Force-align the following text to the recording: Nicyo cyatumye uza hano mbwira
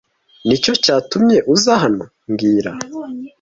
Nicyo 0.47 0.71
cyatumye 0.83 1.37
uza 1.53 1.73
hano 1.83 2.05
mbwira 2.31 2.71